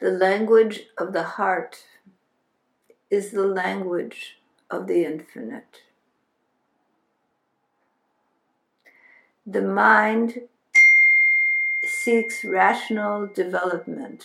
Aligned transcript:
The 0.00 0.10
language 0.10 0.86
of 0.96 1.12
the 1.12 1.24
heart 1.24 1.84
is 3.10 3.32
the 3.32 3.46
language 3.46 4.38
of 4.70 4.86
the 4.86 5.04
infinite. 5.04 5.82
The 9.46 9.60
mind 9.60 10.48
seeks 11.84 12.44
rational 12.44 13.26
development, 13.26 14.24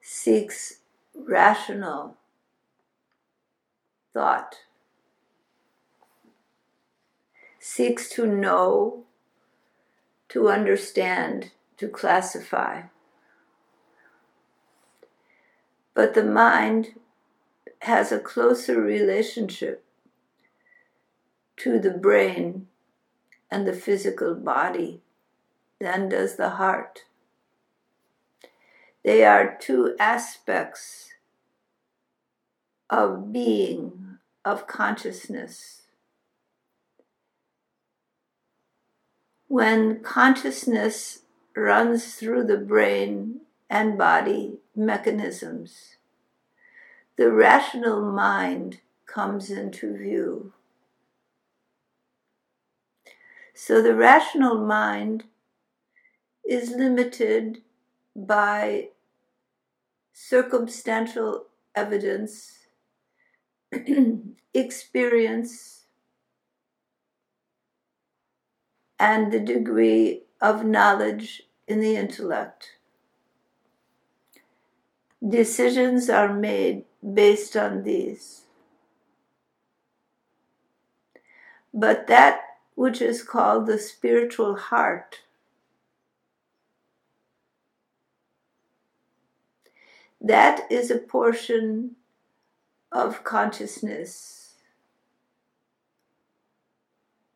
seeks 0.00 0.74
rational 1.16 2.16
thought, 4.14 4.54
seeks 7.58 8.08
to 8.10 8.26
know, 8.26 9.02
to 10.28 10.48
understand, 10.48 11.50
to 11.78 11.88
classify. 11.88 12.82
But 15.94 16.14
the 16.14 16.24
mind 16.24 16.94
has 17.80 18.12
a 18.12 18.18
closer 18.18 18.80
relationship 18.80 19.84
to 21.58 21.78
the 21.78 21.90
brain 21.90 22.68
and 23.50 23.66
the 23.66 23.72
physical 23.72 24.34
body 24.34 25.02
than 25.80 26.08
does 26.08 26.36
the 26.36 26.50
heart. 26.50 27.04
They 29.04 29.24
are 29.24 29.58
two 29.60 29.94
aspects 29.98 31.10
of 32.88 33.32
being, 33.32 34.18
of 34.44 34.66
consciousness. 34.66 35.82
When 39.48 40.02
consciousness 40.02 41.20
runs 41.54 42.14
through 42.14 42.44
the 42.44 42.58
brain 42.58 43.40
and 43.72 43.96
body 43.96 44.58
mechanisms, 44.76 45.96
the 47.16 47.32
rational 47.32 48.02
mind 48.12 48.80
comes 49.06 49.50
into 49.50 49.96
view. 49.96 50.52
So 53.54 53.80
the 53.80 53.94
rational 53.94 54.58
mind 54.58 55.24
is 56.46 56.72
limited 56.72 57.62
by 58.14 58.90
circumstantial 60.12 61.46
evidence, 61.74 62.66
experience, 64.52 65.86
and 68.98 69.32
the 69.32 69.40
degree 69.40 70.24
of 70.42 70.62
knowledge 70.62 71.44
in 71.66 71.80
the 71.80 71.96
intellect. 71.96 72.72
Decisions 75.26 76.10
are 76.10 76.32
made 76.32 76.84
based 77.14 77.56
on 77.56 77.84
these. 77.84 78.42
But 81.72 82.06
that 82.08 82.40
which 82.74 83.00
is 83.00 83.22
called 83.22 83.66
the 83.66 83.78
spiritual 83.78 84.56
heart 84.56 85.20
that 90.22 90.70
is 90.70 90.90
a 90.90 90.98
portion 90.98 91.96
of 92.92 93.24
consciousness, 93.24 94.54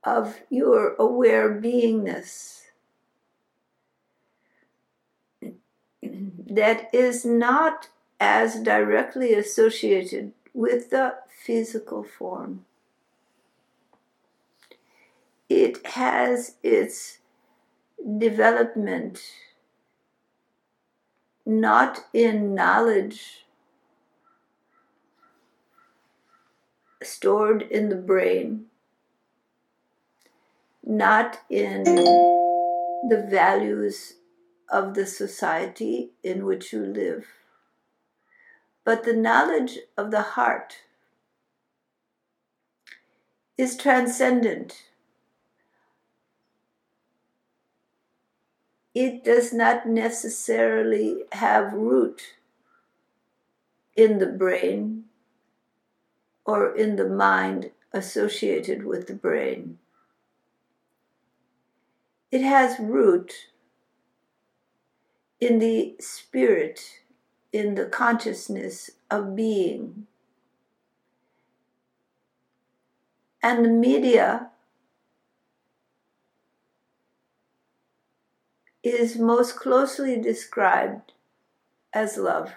of 0.05 0.41
your 0.51 0.95
aware 0.95 1.51
beingness. 1.61 2.66
That 6.47 6.89
is 6.95 7.25
not 7.25 7.89
as 8.21 8.63
directly 8.63 9.35
associated 9.35 10.33
with 10.55 10.91
the 10.91 11.17
physical 11.29 12.05
form. 12.05 12.65
It 15.49 15.85
has 15.87 16.55
its 16.63 17.19
development 18.19 19.21
not 21.45 22.07
in 22.13 22.55
knowledge 22.55 23.47
stored 27.03 27.63
in 27.63 27.89
the 27.89 27.97
brain, 27.97 28.67
not 30.85 31.41
in 31.49 31.85
the 31.85 33.25
values 33.31 34.15
of 34.69 34.95
the 34.95 35.07
society 35.07 36.11
in 36.23 36.45
which 36.45 36.73
you 36.73 36.85
live, 36.85 37.27
but 38.85 39.05
the 39.05 39.13
knowledge 39.15 39.79
of 39.97 40.11
the 40.11 40.23
heart 40.23 40.79
is 43.57 43.77
transcendent 43.77 44.87
it 48.97 49.23
does 49.23 49.53
not 49.53 49.87
necessarily 49.87 51.25
have 51.33 51.71
root 51.75 52.33
in 53.95 54.19
the 54.19 54.27
brain 54.27 55.05
or 56.47 56.75
in 56.75 56.97
the 56.97 57.07
mind 57.07 57.71
associated 57.93 58.87
with 58.87 59.07
the 59.07 59.13
brain. 59.13 59.79
It 62.31 62.41
has 62.41 62.81
root 62.81 63.35
in 65.41 65.59
the 65.59 65.97
spirit, 66.01 67.01
in 67.53 67.75
the 67.75 67.87
consciousness 67.87 68.91
of 69.11 69.37
being. 69.37 70.07
And 73.43 73.65
the 73.65 73.71
media 73.71 74.51
is 78.83 79.17
most 79.17 79.57
closely 79.57 80.21
described 80.21 81.13
as 81.93 82.17
love. 82.17 82.53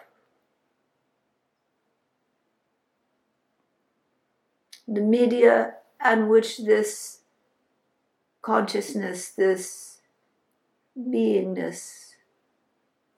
The 4.87 5.01
media 5.01 5.75
on 6.03 6.29
which 6.29 6.59
this 6.59 7.19
consciousness, 8.41 9.29
this 9.29 10.01
beingness, 10.97 12.08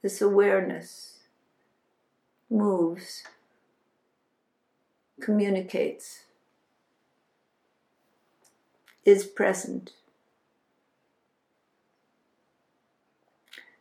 this 0.02 0.22
awareness 0.22 1.20
moves, 2.50 3.24
communicates, 5.22 6.24
is 9.06 9.26
present. 9.26 9.92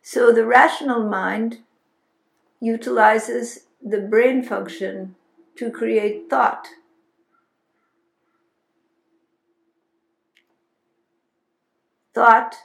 So 0.03 0.32
the 0.32 0.44
rational 0.44 1.03
mind 1.04 1.58
utilizes 2.60 3.66
the 3.82 4.00
brain 4.00 4.42
function 4.42 5.14
to 5.56 5.70
create 5.70 6.28
thought. 6.28 6.69
Thought 12.12 12.56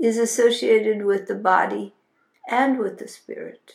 is 0.00 0.16
associated 0.16 1.04
with 1.04 1.28
the 1.28 1.34
body 1.34 1.94
and 2.48 2.78
with 2.78 2.98
the 2.98 3.06
spirit, 3.06 3.72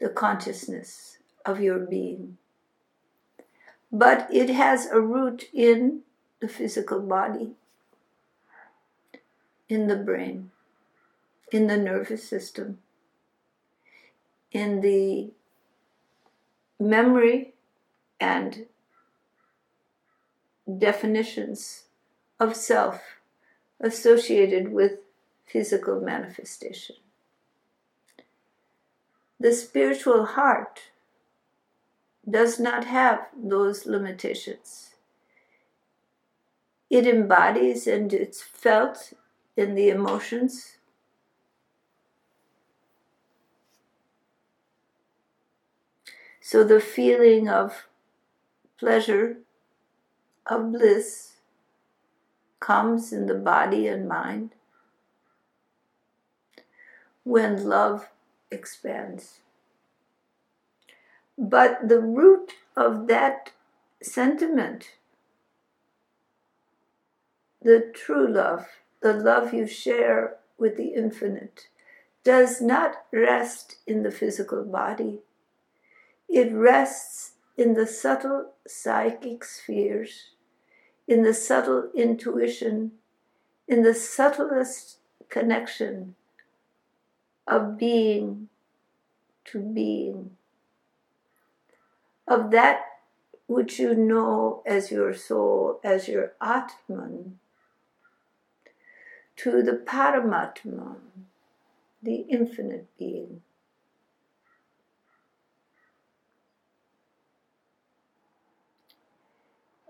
the 0.00 0.08
consciousness 0.08 1.18
of 1.44 1.60
your 1.60 1.78
being. 1.78 2.38
But 3.90 4.28
it 4.32 4.50
has 4.50 4.86
a 4.86 5.00
root 5.00 5.48
in 5.52 6.02
the 6.40 6.48
physical 6.48 7.00
body 7.00 7.56
in 9.68 9.88
the 9.88 9.96
brain, 9.96 10.50
in 11.50 11.66
the 11.66 11.76
nervous 11.76 12.28
system, 12.28 12.78
in 14.52 14.80
the 14.80 15.30
memory 16.78 17.54
and 18.20 18.66
definitions 20.78 21.84
of 22.38 22.54
self 22.54 23.00
associated 23.80 24.72
with 24.72 24.92
physical 25.46 26.00
manifestation. 26.00 26.96
The 29.38 29.52
spiritual 29.52 30.24
heart 30.24 30.80
does 32.28 32.58
not 32.58 32.84
have 32.84 33.28
those 33.36 33.86
limitations. 33.86 34.94
It 36.88 37.06
embodies 37.06 37.86
and 37.86 38.12
it's 38.12 38.42
felt 38.42 39.12
in 39.56 39.74
the 39.74 39.88
emotions. 39.90 40.76
So 46.40 46.62
the 46.62 46.80
feeling 46.80 47.48
of 47.48 47.86
pleasure, 48.78 49.38
of 50.46 50.72
bliss, 50.72 51.35
comes 52.60 53.12
in 53.12 53.26
the 53.26 53.34
body 53.34 53.86
and 53.86 54.08
mind. 54.08 54.52
when 57.26 57.68
love 57.68 58.08
expands. 58.52 59.40
But 61.36 61.88
the 61.88 62.00
root 62.00 62.52
of 62.76 63.08
that 63.08 63.50
sentiment, 64.00 64.92
the 67.60 67.90
true 67.92 68.32
love, 68.32 68.66
the 69.02 69.12
love 69.12 69.52
you 69.52 69.66
share 69.66 70.36
with 70.56 70.76
the 70.76 70.94
infinite, 70.94 71.66
does 72.22 72.60
not 72.60 73.04
rest 73.12 73.78
in 73.88 74.04
the 74.04 74.12
physical 74.12 74.62
body. 74.64 75.18
It 76.28 76.52
rests 76.52 77.32
in 77.56 77.74
the 77.74 77.88
subtle 77.88 78.52
psychic 78.68 79.42
spheres, 79.42 80.30
in 81.06 81.22
the 81.22 81.34
subtle 81.34 81.90
intuition, 81.94 82.92
in 83.68 83.82
the 83.82 83.94
subtlest 83.94 84.98
connection 85.28 86.14
of 87.46 87.78
being 87.78 88.48
to 89.44 89.60
being, 89.60 90.30
of 92.26 92.50
that 92.50 92.80
which 93.46 93.78
you 93.78 93.94
know 93.94 94.62
as 94.66 94.90
your 94.90 95.14
soul, 95.14 95.78
as 95.84 96.08
your 96.08 96.32
Atman, 96.40 97.38
to 99.36 99.62
the 99.62 99.72
Paramatman, 99.72 100.96
the 102.02 102.24
infinite 102.28 102.86
being. 102.98 103.42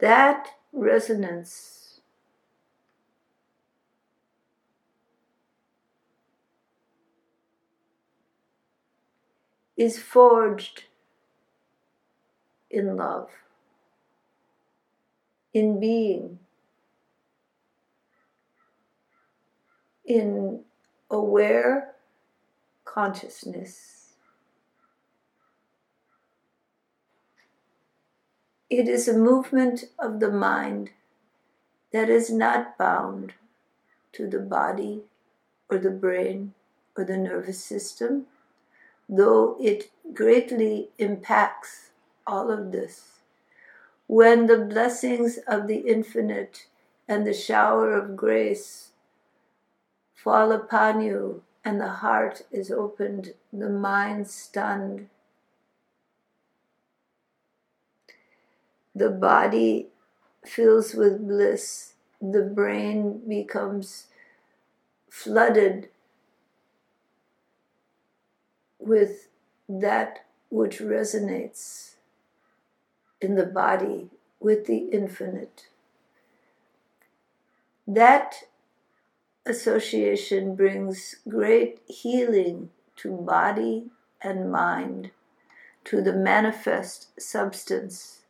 That 0.01 0.49
resonance 0.77 2.01
is 9.77 9.99
forged 9.99 10.85
in 12.71 12.97
love, 12.97 13.31
in 15.55 15.81
being, 15.81 16.39
in 20.05 20.61
aware 21.11 21.95
consciousness. 22.85 23.96
It 28.69 28.89
is 28.89 29.07
a 29.07 29.17
movement 29.17 29.85
of 29.97 30.19
the 30.19 30.31
mind 30.31 30.91
that 31.93 32.11
is 32.11 32.33
not 32.33 32.77
bound 32.77 33.35
to 34.13 34.27
the 34.27 34.41
body 34.41 35.03
or 35.71 35.79
the 35.79 35.91
brain 35.91 36.53
or 36.97 37.05
the 37.05 37.17
nervous 37.17 37.63
system, 37.63 38.27
though 39.09 39.57
it 39.61 39.93
greatly 40.13 40.89
impacts 40.99 41.91
all 42.27 42.51
of 42.51 42.73
this. 42.73 43.21
When 44.09 44.47
the 44.47 44.59
blessings 44.59 45.39
of 45.47 45.69
the 45.69 45.79
infinite 45.79 46.67
and 47.07 47.25
the 47.25 47.35
shower 47.35 47.93
of 47.97 48.17
grace 48.17 48.91
fall 50.13 50.51
upon 50.51 51.03
you 51.03 51.45
and 51.65 51.81
the 51.81 52.03
heart 52.03 52.43
is 52.51 52.73
opened, 52.73 53.35
the 53.53 53.69
mind 53.69 54.27
stunned, 54.27 55.09
the 58.97 59.11
body 59.11 59.89
fills 60.43 60.95
with 60.95 61.29
bliss, 61.29 61.93
the 62.19 62.41
brain 62.41 63.21
becomes 63.29 64.07
flooded 65.11 65.91
with 68.79 69.29
that 69.69 70.25
which 70.49 70.79
resonates 70.79 71.97
in 73.21 73.35
the 73.35 73.45
body 73.45 74.09
with 74.41 74.67
the 74.67 74.89
infinite. 74.91 75.67
That 77.87 78.45
association 79.45 80.55
brings 80.57 81.17
great 81.29 81.81
healing 81.87 82.71
to 82.97 83.15
body 83.15 83.91
and 84.23 84.51
mind, 84.51 85.11
to 85.85 86.01
the 86.01 86.15
manifest 86.15 87.21
substance 87.21 88.23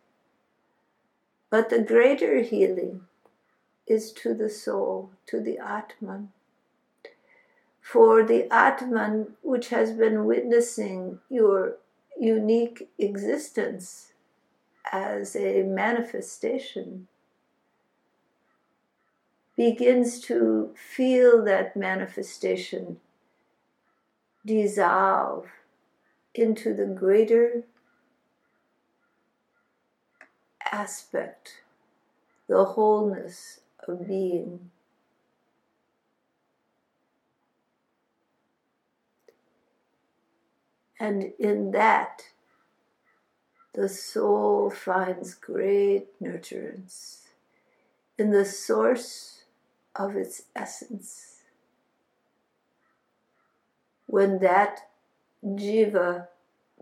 but 1.50 1.70
the 1.70 1.82
greater 1.82 2.40
healing 2.40 3.02
is 3.86 4.12
to 4.12 4.34
the 4.34 4.50
soul, 4.50 5.10
to 5.26 5.40
the 5.40 5.58
Atman. 5.58 6.32
For 7.80 8.24
the 8.24 8.52
Atman, 8.52 9.36
which 9.42 9.68
has 9.68 9.92
been 9.92 10.24
witnessing 10.24 11.20
your 11.28 11.76
unique 12.18 12.88
existence 12.98 14.12
as 14.92 15.36
a 15.36 15.62
manifestation, 15.62 17.06
begins 19.56 20.20
to 20.20 20.74
feel 20.74 21.44
that 21.44 21.76
manifestation 21.76 22.98
dissolve 24.44 25.46
into 26.34 26.74
the 26.74 26.86
greater 26.86 27.62
aspect, 30.76 31.62
the 32.48 32.64
wholeness 32.64 33.60
of 33.88 34.06
being. 34.06 34.70
And 41.00 41.32
in 41.38 41.70
that, 41.72 42.24
the 43.72 43.88
soul 43.88 44.70
finds 44.70 45.34
great 45.34 46.18
nurturance 46.20 47.26
in 48.18 48.30
the 48.30 48.44
source 48.44 49.44
of 49.94 50.16
its 50.16 50.42
essence. 50.54 51.42
When 54.06 54.38
that 54.40 54.88
jiva, 55.44 56.28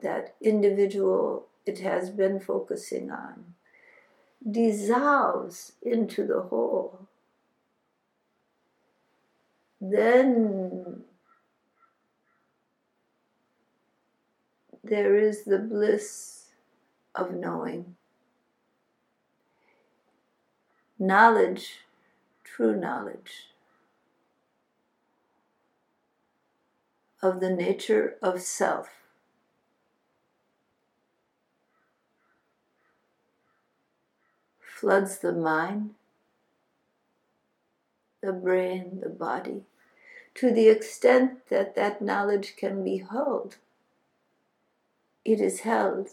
that 0.02 0.34
individual 0.40 1.46
it 1.66 1.78
has 1.80 2.10
been 2.10 2.38
focusing 2.40 3.10
on, 3.10 3.54
dissolves 4.48 5.72
into 5.82 6.26
the 6.26 6.42
whole, 6.42 7.06
then 9.80 11.04
there 14.82 15.16
is 15.16 15.44
the 15.44 15.58
bliss 15.58 16.48
of 17.14 17.32
knowing. 17.32 17.96
Knowledge, 20.98 21.80
true 22.44 22.76
knowledge 22.76 23.48
of 27.22 27.40
the 27.40 27.50
nature 27.50 28.16
of 28.22 28.40
self 28.40 28.88
floods 34.84 35.20
the 35.20 35.32
mind, 35.32 35.94
the 38.20 38.34
brain, 38.34 39.00
the 39.02 39.08
body, 39.08 39.62
to 40.34 40.50
the 40.50 40.68
extent 40.68 41.48
that 41.48 41.74
that 41.74 42.02
knowledge 42.02 42.54
can 42.54 42.84
be 42.84 42.98
held. 42.98 43.56
It 45.24 45.40
is 45.40 45.60
held, 45.60 46.10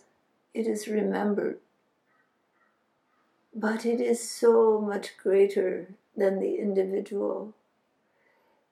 it 0.53 0.67
is 0.67 0.87
remembered, 0.87 1.59
but 3.53 3.85
it 3.85 3.99
is 3.99 4.31
so 4.31 4.79
much 4.79 5.17
greater 5.21 5.89
than 6.15 6.39
the 6.39 6.55
individual 6.55 7.53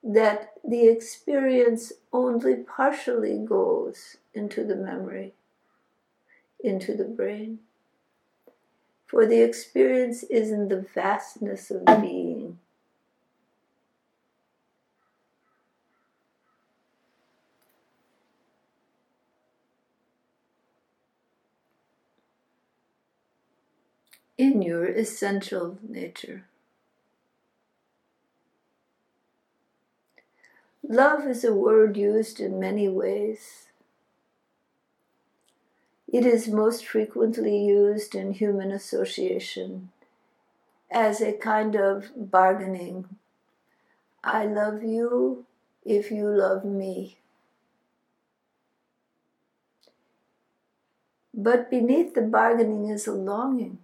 that 0.02 0.54
the 0.66 0.88
experience 0.88 1.92
only 2.10 2.54
partially 2.54 3.36
goes 3.36 4.16
into 4.32 4.64
the 4.64 4.76
memory, 4.76 5.34
into 6.64 6.94
the 6.94 7.04
brain 7.04 7.58
for 9.10 9.26
the 9.26 9.42
experience 9.42 10.22
is 10.22 10.52
in 10.52 10.68
the 10.68 10.86
vastness 10.94 11.72
of 11.72 11.84
being. 12.00 12.60
In 24.38 24.62
your 24.62 24.86
essential 24.86 25.76
nature. 25.86 26.44
Love 30.88 31.26
is 31.26 31.42
a 31.42 31.52
word 31.52 31.96
used 31.96 32.38
in 32.38 32.60
many 32.60 32.88
ways. 32.88 33.69
It 36.12 36.26
is 36.26 36.48
most 36.48 36.84
frequently 36.84 37.56
used 37.64 38.14
in 38.14 38.32
human 38.32 38.72
association 38.72 39.90
as 40.90 41.20
a 41.20 41.32
kind 41.32 41.76
of 41.76 42.10
bargaining. 42.16 43.16
I 44.24 44.44
love 44.46 44.82
you 44.82 45.46
if 45.84 46.10
you 46.10 46.26
love 46.28 46.64
me. 46.64 47.18
But 51.32 51.70
beneath 51.70 52.14
the 52.14 52.22
bargaining 52.22 52.88
is 52.88 53.06
a 53.06 53.12
longing. 53.12 53.78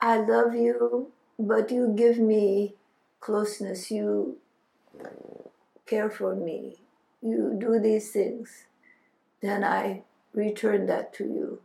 I 0.00 0.18
love 0.18 0.54
you, 0.54 1.12
but 1.38 1.70
you 1.70 1.94
give 1.96 2.18
me 2.18 2.74
closeness, 3.20 3.90
you 3.90 4.38
care 5.86 6.10
for 6.10 6.34
me, 6.34 6.76
you 7.20 7.56
do 7.58 7.78
these 7.78 8.10
things. 8.10 8.64
Then 9.40 9.64
I 9.64 10.02
return 10.32 10.86
that 10.86 11.12
to 11.14 11.24
you. 11.24 11.60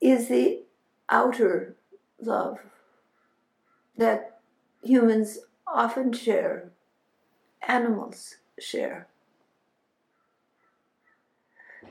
Is 0.00 0.28
the 0.28 0.62
outer 1.08 1.76
love 2.20 2.58
that 3.96 4.40
humans 4.82 5.38
often 5.66 6.12
share, 6.12 6.70
animals 7.66 8.36
share. 8.58 9.06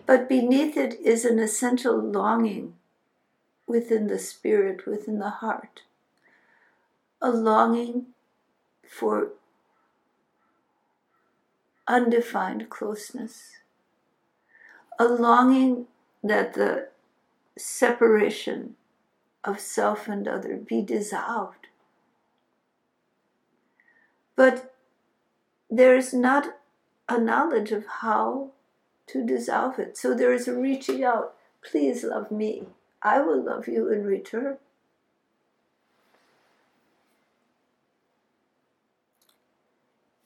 But 0.06 0.30
beneath 0.30 0.78
it 0.78 1.00
is 1.00 1.26
an 1.26 1.40
essential 1.40 1.98
longing 1.98 2.76
within 3.66 4.08
the 4.08 4.20
spirit, 4.20 4.86
within 4.86 5.20
the 5.20 5.30
heart, 5.30 5.84
a 7.24 7.32
longing 7.32 8.08
for 8.88 9.30
undefined 11.88 12.70
closeness, 12.70 13.54
a 15.00 15.06
longing 15.06 15.88
that 16.22 16.54
the 16.54 16.90
separation 17.58 18.76
of 19.44 19.60
self 19.60 20.08
and 20.08 20.28
other 20.28 20.58
be 20.58 20.82
dissolved. 20.82 21.68
But 24.36 24.74
there 25.70 25.96
is 25.96 26.14
not 26.14 26.58
a 27.08 27.20
knowledge 27.20 27.72
of 27.72 27.86
how 28.02 28.52
to 29.08 29.26
dissolve 29.26 29.80
it. 29.80 29.98
So 29.98 30.14
there 30.14 30.34
is 30.34 30.48
a 30.48 30.56
reaching 30.56 31.04
out. 31.04 31.36
Please 31.64 32.04
love 32.04 32.32
me. 32.32 32.64
I 33.02 33.22
will 33.22 33.42
love 33.42 33.68
you 33.68 33.92
in 33.92 34.04
return. 34.04 34.58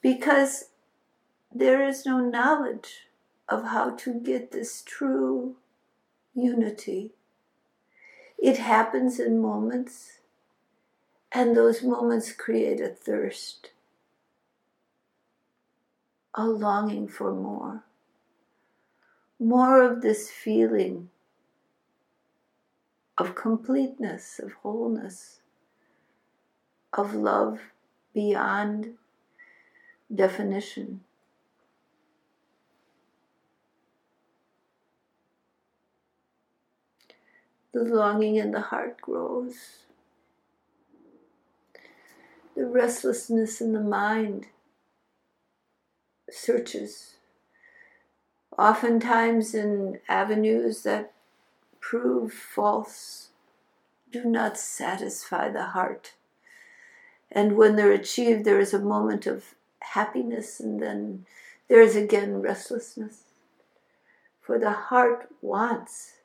Because 0.08 0.70
there 1.54 1.86
is 1.86 2.06
no 2.06 2.22
knowledge 2.22 3.08
of 3.50 3.66
how 3.66 3.90
to 3.98 4.14
get 4.14 4.52
this 4.54 4.82
true 4.86 5.58
unity. 6.34 7.12
It 8.38 8.56
happens 8.58 9.20
in 9.20 9.42
moments, 9.42 10.20
and 11.30 11.58
those 11.58 11.84
moments 11.84 12.32
create 12.32 12.80
a 12.80 12.88
thirst, 12.88 13.72
a 16.34 16.48
longing 16.48 17.10
for 17.10 17.34
more 17.34 17.84
more 19.38 19.82
of 19.84 20.02
this 20.02 20.32
feeling 20.32 21.10
of 23.18 23.36
completeness, 23.36 24.40
of 24.40 24.54
wholeness, 24.64 25.42
of 26.94 27.14
love 27.14 27.60
beyond 28.14 28.96
definition. 30.14 31.02
The 37.74 37.84
longing 37.84 38.38
in 38.38 38.52
the 38.52 38.62
heart 38.62 39.02
grows. 39.02 39.84
The 42.56 42.66
restlessness 42.66 43.62
in 43.62 43.74
the 43.74 43.82
mind 43.82 44.48
searches 46.30 47.18
oftentimes 48.58 49.54
in 49.54 50.00
avenues 50.10 50.84
that 50.84 51.14
prove 51.80 52.34
false, 52.34 53.30
do 54.12 54.24
not 54.26 54.58
satisfy 54.58 55.50
the 55.50 55.68
heart. 55.68 56.14
And 57.32 57.56
when 57.56 57.76
they're 57.76 57.92
achieved, 57.92 58.46
there 58.46 58.60
is 58.60 58.74
a 58.74 58.80
moment 58.80 59.28
of 59.28 59.54
happiness, 59.98 60.60
and 60.60 60.80
then 60.80 61.25
there 61.68 61.82
is 61.82 61.96
again 61.96 62.39
restlessness. 62.39 63.24
For 64.39 64.60
the 64.60 64.72
heart 64.72 65.27
wants 65.42 66.18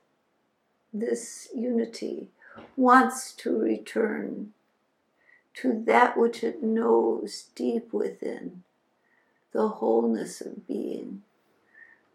this 0.93 1.49
unity, 1.55 2.29
wants 2.77 3.33
to 3.33 3.59
return 3.59 4.53
to 5.55 5.83
that 5.87 6.19
which 6.19 6.45
it 6.45 6.63
knows 6.63 7.47
deep 7.55 7.95
within, 7.95 8.63
the 9.53 9.69
wholeness 9.69 10.43
of 10.43 10.67
being 10.67 11.23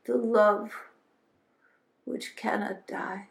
the 0.05 0.15
love 0.15 0.71
which 2.05 2.35
cannot 2.35 2.87
die. 2.87 3.27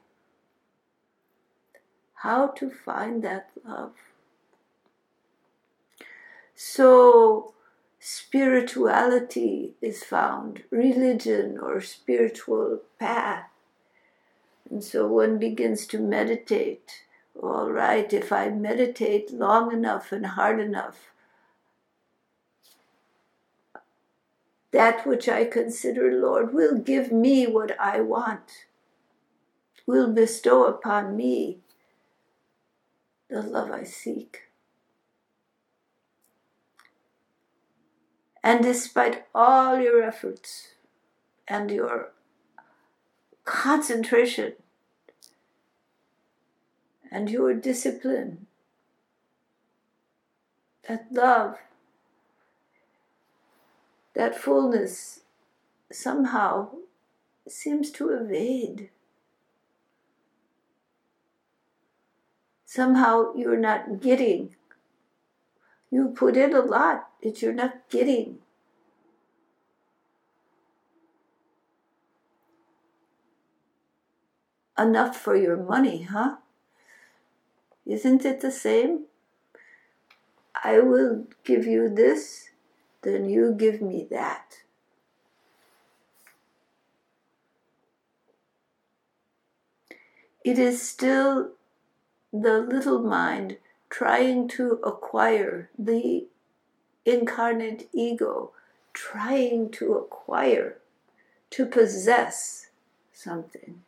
How 2.15 2.49
to 2.59 2.71
find 2.71 3.23
that 3.23 3.51
love? 3.65 3.95
So, 6.55 7.53
spirituality 8.09 9.75
is 9.83 10.05
found, 10.05 10.63
religion 10.71 11.59
or 11.61 11.81
spiritual 11.81 12.81
path. 13.01 13.51
And 14.71 14.85
so 14.85 15.09
one 15.09 15.39
begins 15.39 15.89
to 15.89 15.99
meditate. 15.99 17.03
All 17.43 17.69
right, 17.69 18.13
if 18.13 18.31
I 18.31 18.49
meditate 18.49 19.33
long 19.33 19.73
enough 19.73 20.13
and 20.13 20.25
hard 20.25 20.61
enough, 20.61 21.11
that 24.71 25.05
which 25.05 25.29
I 25.29 25.45
consider, 25.45 26.13
Lord, 26.13 26.55
will 26.55 26.79
give 26.79 27.11
me 27.11 27.49
what 27.49 27.77
I 27.81 28.03
want, 28.03 28.67
will 29.85 30.13
bestow 30.13 30.67
upon 30.67 31.17
me 31.17 31.59
the 33.29 33.43
love 33.43 33.73
I 33.73 33.83
seek. 33.83 34.46
And 38.47 38.63
despite 38.63 39.25
all 39.35 39.81
your 39.81 40.05
efforts 40.05 40.69
and 41.49 41.69
your 41.69 42.13
concentration 43.45 44.53
and 47.11 47.29
your 47.29 47.55
discipline, 47.55 48.47
that 50.87 51.09
love 51.11 51.57
that 54.15 54.39
fullness 54.41 55.23
somehow 55.91 56.69
seems 57.49 57.91
to 57.91 58.11
evade. 58.11 58.91
Somehow 62.65 63.35
you're 63.35 63.59
not 63.59 64.01
getting. 64.01 64.55
You 65.91 66.11
put 66.11 66.37
in 66.37 66.55
a 66.55 66.61
lot 66.61 67.09
that 67.27 67.43
you're 67.43 67.53
not 67.53 67.89
getting. 67.91 68.39
Enough 74.79 75.17
for 75.17 75.35
your 75.35 75.57
money, 75.57 76.03
huh? 76.03 76.37
Isn't 77.85 78.25
it 78.25 78.41
the 78.41 78.51
same? 78.51 79.07
I 80.63 80.81
will 80.81 81.27
give 81.45 81.67
you 81.67 81.89
this 81.89 82.51
then 83.07 83.29
you 83.29 83.55
give 83.57 83.81
me 83.81 84.07
that. 84.11 84.63
It 90.45 90.59
is 90.59 90.83
still 90.83 91.53
the 92.33 92.59
little 92.59 93.01
mind 93.01 93.59
trying 93.89 94.49
to 94.49 94.81
acquire 94.85 95.71
the 95.79 96.27
incarnate 97.07 97.89
ego, 97.93 98.51
trying 98.93 99.71
to 99.71 99.95
acquire, 99.95 100.77
to 101.51 101.65
possess 101.65 102.69
something. 103.13 103.83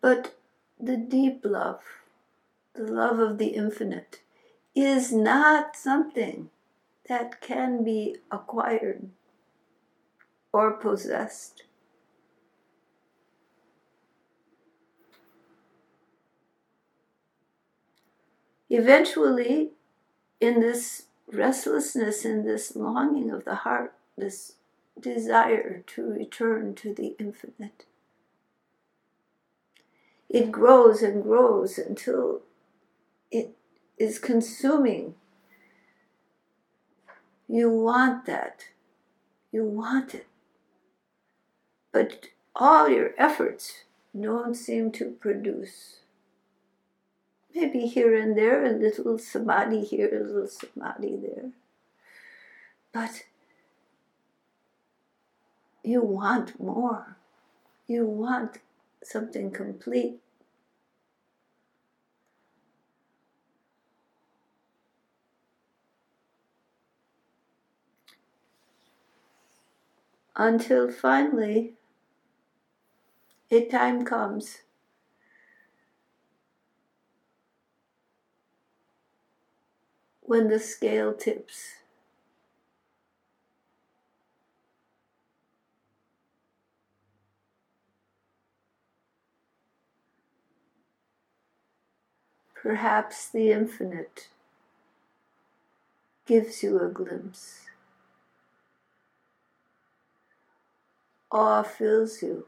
But 0.00 0.34
the 0.78 0.96
deep 0.96 1.40
love, 1.44 1.80
the 2.74 2.82
love 2.82 3.18
of 3.18 3.38
the 3.38 3.48
infinite, 3.48 4.20
is 4.74 5.12
not 5.12 5.76
something 5.76 6.50
that 7.08 7.40
can 7.40 7.84
be 7.84 8.16
acquired 8.30 9.10
or 10.52 10.72
possessed. 10.72 11.62
Eventually, 18.74 19.72
in 20.40 20.60
this 20.60 21.02
restlessness, 21.30 22.24
in 22.24 22.46
this 22.46 22.74
longing 22.74 23.30
of 23.30 23.44
the 23.44 23.56
heart, 23.56 23.92
this 24.16 24.54
desire 24.98 25.84
to 25.88 26.06
return 26.06 26.74
to 26.76 26.94
the 26.94 27.14
infinite, 27.18 27.84
it 30.30 30.50
grows 30.50 31.02
and 31.02 31.22
grows 31.22 31.76
until 31.76 32.40
it 33.30 33.50
is 33.98 34.18
consuming. 34.18 35.16
You 37.46 37.68
want 37.68 38.24
that. 38.24 38.68
You 39.52 39.64
want 39.66 40.14
it. 40.14 40.26
But 41.92 42.28
all 42.56 42.88
your 42.88 43.10
efforts 43.18 43.84
don't 44.18 44.54
seem 44.54 44.92
to 44.92 45.10
produce. 45.10 45.98
Maybe 47.54 47.86
here 47.86 48.14
and 48.14 48.36
there, 48.36 48.64
a 48.64 48.70
little 48.70 49.18
samadhi 49.18 49.84
here, 49.84 50.08
a 50.08 50.26
little 50.26 50.46
samadhi 50.46 51.16
there. 51.16 51.50
But 52.92 53.24
you 55.82 56.02
want 56.02 56.58
more. 56.58 57.16
You 57.86 58.06
want 58.06 58.58
something 59.02 59.50
complete. 59.50 60.18
Until 70.34 70.90
finally, 70.90 71.74
a 73.50 73.66
time 73.66 74.04
comes 74.04 74.62
when 80.32 80.48
the 80.48 80.58
scale 80.58 81.12
tips. 81.12 81.74
Perhaps 92.54 93.28
the 93.28 93.50
infinite 93.50 94.28
gives 96.24 96.62
you 96.62 96.80
a 96.80 96.88
glimpse. 96.88 97.66
Awe 101.30 101.62
fills 101.62 102.22
you. 102.22 102.46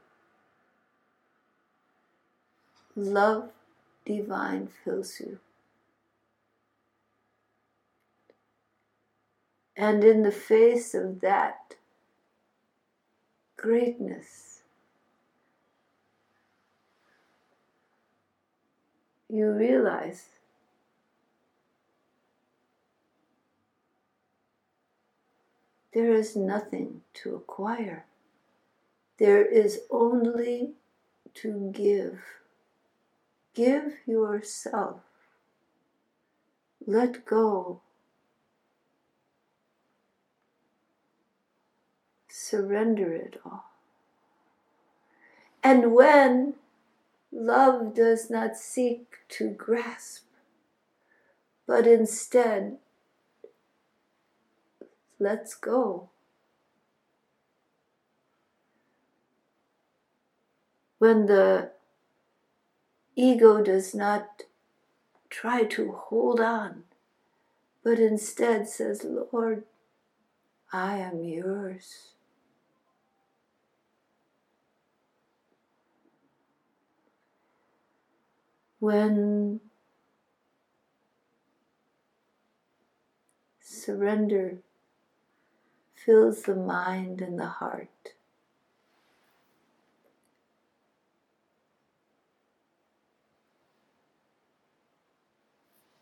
Love 2.97 3.50
divine 4.07 4.71
fills 4.83 5.21
you. 5.21 5.38
And 9.76 10.04
in 10.04 10.23
the 10.23 10.31
face 10.31 10.95
of 10.95 11.21
that 11.21 11.75
greatness, 13.57 14.62
you 19.28 19.50
realize 19.50 20.26
there 25.93 26.12
is 26.12 26.37
nothing 26.37 27.00
to 27.14 27.35
acquire. 27.35 28.04
There 29.19 29.45
is 29.45 29.81
only 29.90 30.73
to 31.35 31.71
give. 31.75 32.21
Give 33.54 33.95
yourself. 34.07 35.00
Let 36.87 37.25
go. 37.25 37.81
Surrender 42.46 43.10
it 43.10 43.40
all. 43.42 43.64
And 45.62 45.94
when 45.94 46.56
love 47.33 47.94
does 47.94 48.28
not 48.28 48.59
seek 48.59 49.16
to 49.30 49.48
grasp, 49.48 50.26
but 51.66 51.87
instead 51.87 52.76
lets 55.18 55.54
go. 55.54 56.11
When 60.98 61.24
the 61.24 61.70
ego 63.16 63.64
does 63.64 63.94
not 63.94 64.42
try 65.30 65.64
to 65.64 65.92
hold 65.92 66.40
on, 66.40 66.85
but 67.83 67.98
instead 67.98 68.68
says, 68.68 69.02
Lord, 69.02 69.64
I 70.74 70.98
am 70.98 71.24
yours. 71.24 72.13
When 78.85 79.61
surrender 83.59 84.59
fills 85.94 86.42
the 86.42 86.55
mind 86.55 87.23
and 87.23 87.38
the 87.38 87.47
heart. 87.47 87.88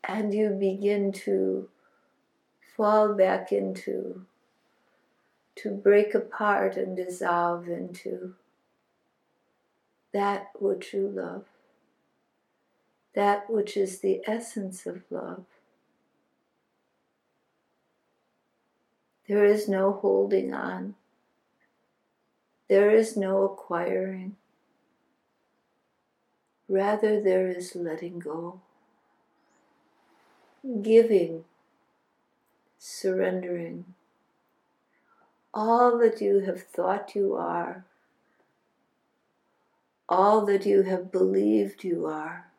and 0.03 0.35
you 0.35 0.51
begin 0.51 1.13
to 1.13 1.69
fall 2.77 3.15
back 3.15 3.53
into, 3.53 4.27
to 5.55 5.71
break 5.71 6.15
apart 6.17 6.77
and 6.77 6.97
dissolve 6.97 7.69
into 7.69 8.35
that 10.13 10.49
which 10.59 10.93
you 10.93 11.09
love, 11.09 11.45
that 13.15 13.51
which 13.51 13.77
is 13.77 14.01
the 14.01 14.21
essence 14.27 14.87
of 14.87 15.03
love. 15.11 15.45
There 19.29 19.45
is 19.45 19.69
no 19.69 19.93
holding 19.93 20.53
on. 20.53 20.95
There 22.69 22.91
is 22.91 23.17
no 23.17 23.43
acquiring. 23.45 24.37
Rather, 26.69 27.21
there 27.21 27.49
is 27.49 27.77
letting 27.77 28.19
go 28.19 28.61
giving, 30.83 31.45
surrendering 32.79 33.85
all 35.53 35.99
that 35.99 36.21
you 36.21 36.41
have 36.41 36.63
thought 36.63 37.15
you 37.15 37.35
are, 37.35 37.85
all 40.09 40.47
that 40.47 40.65
you 40.65 40.83
have 40.83 41.13
believed 41.13 41.85
you 41.85 42.07
are, 42.07 42.52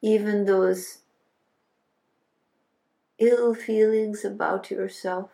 even 0.00 0.44
those 0.44 0.98
ill 3.18 3.54
feelings 3.54 4.24
about 4.24 4.70
yourself, 4.70 5.30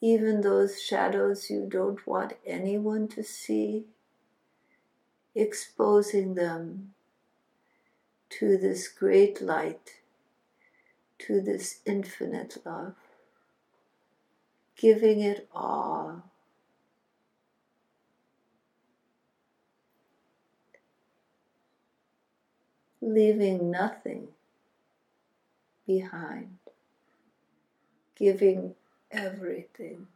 even 0.00 0.40
those 0.40 0.82
shadows 0.82 1.50
you 1.50 1.66
don't 1.68 2.06
want 2.06 2.34
anyone 2.46 3.08
to 3.08 3.22
see, 3.22 3.84
exposing 5.34 6.34
them 6.34 6.94
to 8.30 8.56
this 8.56 8.88
great 8.88 9.40
light, 9.40 9.96
to 11.18 11.40
this 11.40 11.80
infinite 11.84 12.56
love, 12.64 12.94
giving 14.76 15.20
it 15.20 15.48
all. 15.54 16.22
Leaving 23.06 23.70
nothing 23.70 24.28
behind, 25.86 26.56
giving 28.16 28.74
everything. 29.10 30.06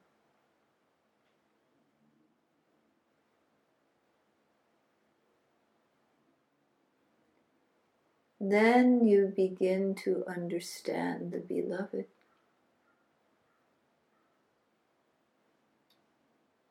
then 8.41 9.05
you 9.05 9.33
begin 9.35 9.95
to 9.95 10.25
understand 10.27 11.33
the 11.33 11.39
beloved. 11.39 12.07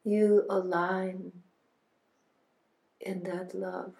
You 0.03 0.45
align 0.49 1.43
in 3.01 3.23
that 3.23 3.53
love 3.53 3.93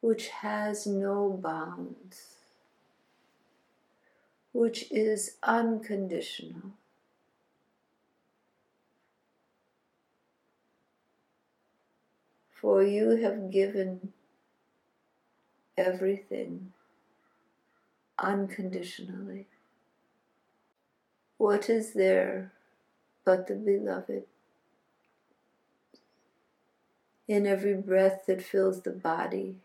which 0.00 0.28
has 0.28 0.86
no 0.86 1.30
bounds, 1.30 2.36
which 4.52 4.90
is 4.90 5.36
unconditional. 5.42 6.72
For 12.50 12.82
you 12.82 13.10
have 13.22 13.50
given 13.52 14.12
everything 15.76 16.72
unconditionally. 18.18 19.46
What 21.36 21.70
is 21.70 21.92
there 21.92 22.52
but 23.24 23.46
the 23.46 23.54
beloved? 23.54 24.24
in 27.28 27.46
every 27.46 27.74
breath 27.74 28.24
that 28.26 28.42
fills 28.42 28.80
the 28.82 28.90
body. 28.90 29.56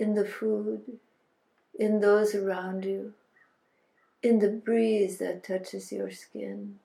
In 0.00 0.14
the 0.14 0.24
food, 0.24 1.00
in 1.76 1.98
those 1.98 2.32
around 2.32 2.84
you, 2.84 3.14
in 4.22 4.38
the 4.38 4.48
breeze 4.48 5.18
that 5.18 5.42
touches 5.42 5.90
your 5.90 6.12
skin, 6.12 6.78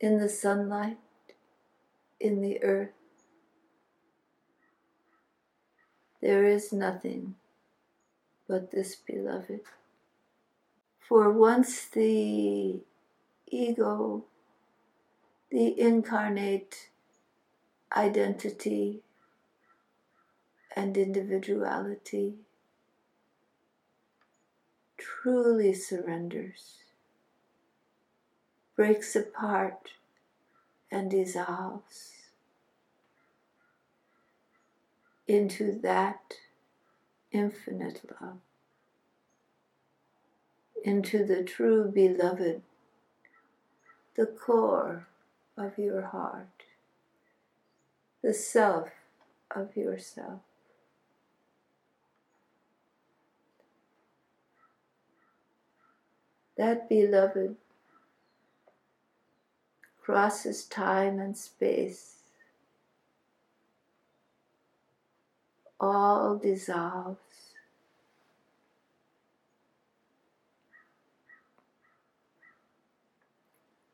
in 0.00 0.18
the 0.18 0.28
sunlight, 0.30 0.96
in 2.18 2.40
the 2.40 2.62
earth. 2.62 2.88
There 6.22 6.46
is 6.46 6.72
nothing 6.72 7.34
but 8.48 8.70
this 8.70 8.94
beloved. 8.94 9.60
For 10.98 11.30
once 11.30 11.84
the 11.88 12.80
ego, 13.48 14.24
the 15.50 15.78
incarnate 15.78 16.88
identity 17.94 19.02
and 20.76 20.96
individuality 20.96 22.34
truly 25.22 25.72
surrenders, 25.74 26.76
breaks 28.76 29.16
apart, 29.16 29.90
and 30.90 31.10
dissolves 31.10 32.12
into 35.26 35.78
that 35.82 36.34
infinite 37.32 38.02
love, 38.20 38.38
into 40.84 41.24
the 41.24 41.42
true 41.42 41.84
beloved, 41.84 42.62
the 44.16 44.26
core 44.26 45.06
of 45.56 45.78
your 45.78 46.02
heart, 46.02 46.64
the 48.22 48.34
self 48.34 48.88
of 49.54 49.76
yourself. 49.76 50.40
That 56.60 56.90
beloved 56.90 57.56
crosses 60.02 60.66
time 60.66 61.18
and 61.18 61.34
space, 61.34 62.16
all 65.80 66.36
dissolves. 66.36 67.54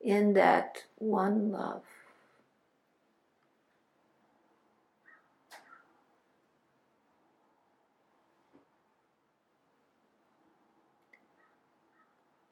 In 0.00 0.33
that 0.33 0.83
one 0.96 1.52
love. 1.52 1.85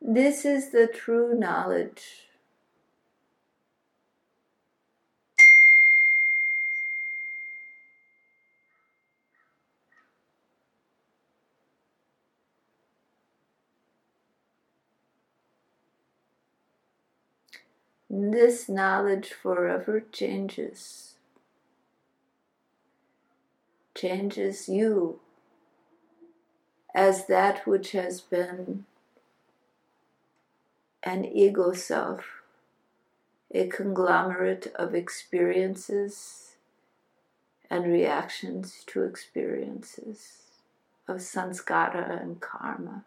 This 0.07 0.45
is 0.45 0.69
the 0.69 0.87
true 0.87 1.35
knowledge. 1.35 2.29
This 18.11 18.69
knowledge 18.69 19.33
forever 19.33 20.05
changes, 20.13 21.15
changes 23.95 24.69
you 24.69 25.19
as 26.95 27.27
that 27.27 27.67
which 27.67 27.93
has 27.93 28.21
been 28.21 28.85
an 31.05 31.23
ego 31.27 31.75
self, 31.75 32.25
a 33.53 33.67
conglomerate 33.67 34.73
of 34.75 34.95
experiences 34.95 36.57
and 37.71 37.85
reactions 37.85 38.83
to 38.87 39.03
experiences, 39.03 40.39
of 41.07 41.19
sanskara 41.19 42.23
and 42.23 42.41
karma. 42.41 43.05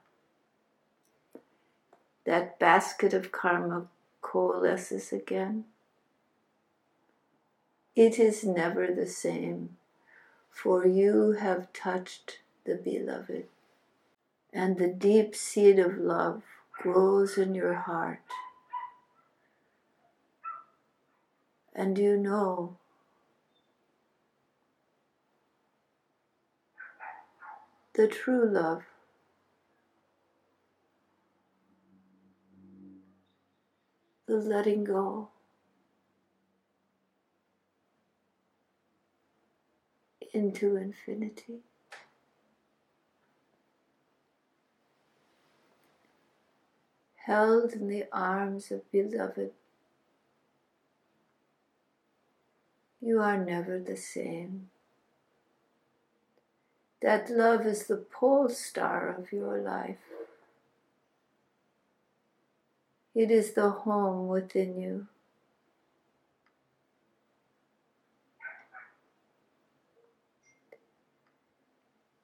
That 2.26 2.60
basket 2.60 3.14
of 3.14 3.32
karma 3.32 3.88
coalesces 4.22 5.12
again. 5.12 5.66
It 7.96 8.20
is 8.20 8.44
never 8.44 8.88
the 8.88 9.08
same, 9.08 9.78
for 10.52 10.86
you 10.86 11.32
have 11.32 11.74
touched 11.74 12.40
the 12.64 12.76
beloved, 12.76 13.46
and 14.54 14.78
the 14.78 14.88
deep 14.88 15.36
seed 15.36 15.80
of 15.80 15.98
love 15.98 16.44
grows 16.78 17.38
in 17.38 17.56
your 17.56 17.74
heart. 17.74 18.22
And 21.76 21.98
you 21.98 22.18
know 22.18 22.78
the 27.94 28.08
true 28.08 28.48
love. 28.48 28.84
The 34.28 34.36
letting 34.36 34.84
go. 34.84 35.30
Into 40.34 40.76
infinity. 40.76 41.62
Held 47.28 47.74
in 47.74 47.90
the 47.90 48.06
arms 48.14 48.72
of 48.72 48.90
beloved. 48.90 49.52
You 53.02 53.20
are 53.20 53.38
never 53.38 53.78
the 53.78 53.98
same. 53.98 54.70
That 57.02 57.30
love 57.30 57.66
is 57.66 57.86
the 57.86 57.98
pole 57.98 58.48
star 58.48 59.14
of 59.14 59.34
your 59.34 59.58
life. 59.60 59.98
It 63.14 63.30
is 63.30 63.52
the 63.54 63.72
home 63.72 64.30
within 64.30 64.80
you. 64.80 65.08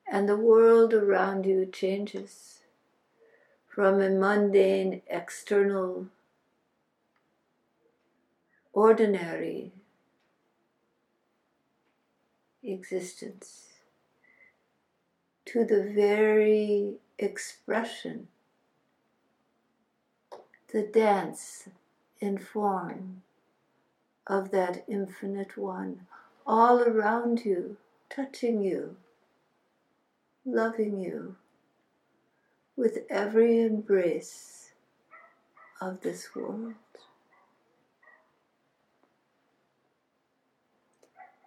And 0.10 0.30
the 0.30 0.38
world 0.38 0.94
around 0.94 1.46
you 1.46 1.66
changes 1.66 2.62
from 3.74 4.00
a 4.00 4.10
mundane, 4.10 5.02
external, 5.08 6.06
ordinary 8.72 9.72
existence 12.62 13.70
to 15.44 15.66
the 15.66 15.84
very 15.84 16.94
expression, 17.18 18.28
the 20.72 20.84
dance 20.84 21.68
in 22.20 22.38
form 22.38 23.24
of 24.28 24.52
that 24.52 24.84
infinite 24.88 25.58
one, 25.58 26.06
all 26.46 26.80
around 26.84 27.44
you, 27.44 27.76
touching 28.08 28.64
you, 28.64 28.96
loving 30.46 31.00
you 31.00 31.36
with 32.76 33.00
every 33.10 33.62
embrace 33.62 34.72
of 35.80 36.02
this 36.02 36.30
world. 36.36 36.74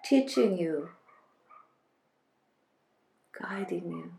Teaching 0.04 0.56
you, 0.56 0.90
guiding 3.40 3.88
you. 3.88 4.12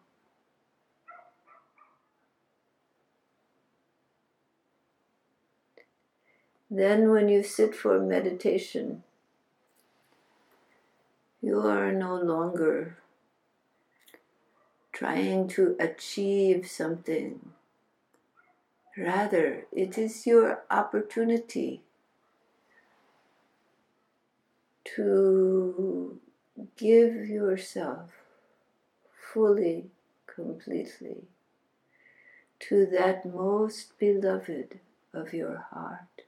Then, 6.70 7.10
when 7.10 7.30
you 7.30 7.43
sit 7.43 7.74
for 7.74 7.98
meditation, 7.98 9.04
you 11.41 11.62
are 11.62 11.93
no 11.93 12.17
longer 12.17 12.98
trying 14.97 15.47
to 15.47 15.75
achieve 15.79 16.67
something. 16.67 17.39
Rather, 18.97 19.67
it 19.71 19.95
is 19.95 20.25
your 20.25 20.63
opportunity 20.71 21.81
to 24.95 26.19
give 26.77 27.27
yourself 27.27 28.10
fully, 29.31 29.86
completely 30.25 31.25
to 32.60 32.88
that 32.88 33.23
most 33.23 33.99
beloved 33.99 34.79
of 35.13 35.31
your 35.31 35.67
heart. 35.69 36.23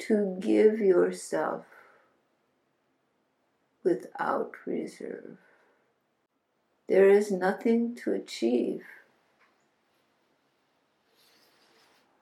To 0.00 0.38
give 0.38 0.80
yourself 0.80 1.64
without 3.82 4.52
reserve. 4.66 5.38
There 6.88 7.08
is 7.08 7.30
nothing 7.30 7.94
to 7.96 8.12
achieve. 8.12 8.82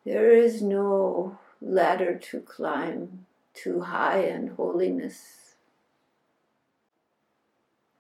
There 0.05 0.31
is 0.31 0.63
no 0.63 1.39
ladder 1.61 2.19
to 2.31 2.41
climb 2.41 3.27
too 3.55 3.81
high 3.81 4.21
in 4.21 4.49
holiness. 4.49 5.55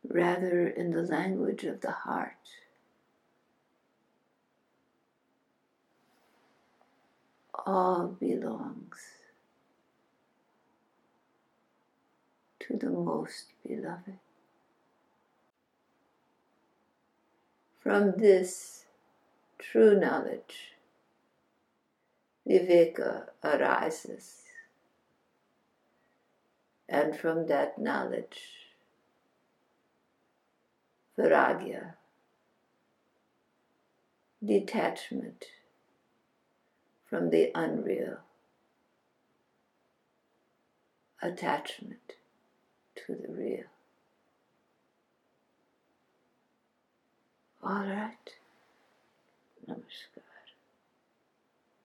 Rather, 0.06 0.66
in 0.66 0.90
the 0.90 1.02
language 1.02 1.64
of 1.64 1.80
the 1.80 1.90
heart, 1.90 2.36
all 7.66 8.06
belongs 8.06 9.17
to 12.68 12.76
the 12.76 12.90
most 12.90 13.46
beloved. 13.66 14.18
From 17.80 18.12
this 18.18 18.84
true 19.58 19.98
knowledge, 19.98 20.74
Viveka 22.46 23.28
arises. 23.42 24.42
And 26.90 27.16
from 27.16 27.46
that 27.46 27.78
knowledge, 27.78 28.40
Vairagya, 31.18 31.94
detachment 34.44 35.46
from 37.08 37.30
the 37.30 37.50
unreal, 37.54 38.18
attachment 41.22 42.17
to 43.08 43.16
the 43.16 43.32
real. 43.34 43.64
All 47.64 47.84
right. 47.86 48.30
Namaskar. 49.68 50.17